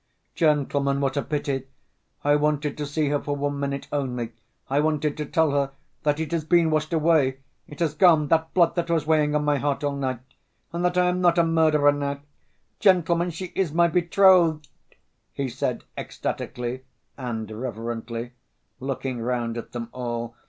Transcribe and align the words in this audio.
"Gentlemen, 0.33 0.99
what 0.99 1.15
a 1.15 1.21
pity! 1.21 1.67
I 2.23 2.35
wanted 2.35 2.75
to 2.79 2.87
see 2.87 3.09
her 3.09 3.21
for 3.21 3.35
one 3.35 3.59
minute 3.59 3.87
only; 3.91 4.31
I 4.67 4.79
wanted 4.79 5.15
to 5.17 5.27
tell 5.27 5.51
her 5.51 5.73
that 6.01 6.19
it 6.19 6.31
has 6.31 6.43
been 6.43 6.71
washed 6.71 6.91
away, 6.91 7.37
it 7.67 7.79
has 7.81 7.93
gone, 7.93 8.27
that 8.29 8.51
blood 8.55 8.73
that 8.73 8.89
was 8.89 9.05
weighing 9.05 9.35
on 9.35 9.45
my 9.45 9.59
heart 9.59 9.83
all 9.83 9.95
night, 9.95 10.21
and 10.73 10.83
that 10.83 10.97
I 10.97 11.07
am 11.07 11.21
not 11.21 11.37
a 11.37 11.43
murderer 11.43 11.91
now! 11.91 12.19
Gentlemen, 12.79 13.29
she 13.29 13.51
is 13.53 13.73
my 13.73 13.87
betrothed!" 13.87 14.67
he 15.33 15.47
said 15.47 15.83
ecstatically 15.95 16.81
and 17.15 17.51
reverently, 17.51 18.31
looking 18.79 19.19
round 19.21 19.55
at 19.55 19.71
them 19.71 19.89
all. 19.93 20.33